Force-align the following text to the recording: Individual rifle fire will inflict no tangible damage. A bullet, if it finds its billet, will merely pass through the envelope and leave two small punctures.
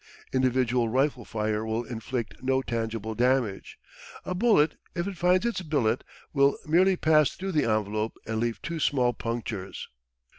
Individual 0.33 0.89
rifle 0.89 1.23
fire 1.23 1.63
will 1.63 1.83
inflict 1.83 2.41
no 2.41 2.63
tangible 2.63 3.13
damage. 3.13 3.77
A 4.25 4.33
bullet, 4.33 4.77
if 4.95 5.05
it 5.07 5.15
finds 5.15 5.45
its 5.45 5.61
billet, 5.61 6.03
will 6.33 6.57
merely 6.65 6.95
pass 6.97 7.29
through 7.35 7.51
the 7.51 7.69
envelope 7.71 8.17
and 8.25 8.39
leave 8.39 8.59
two 8.63 8.79
small 8.79 9.13
punctures. 9.13 9.89